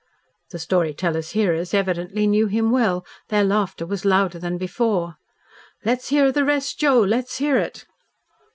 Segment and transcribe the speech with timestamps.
[0.49, 3.05] The storyteller's hearers evidently knew him well.
[3.29, 5.17] Their laughter was louder than before.
[5.85, 7.01] "Let's hear the rest, Joe!
[7.01, 7.85] Let's hear it!"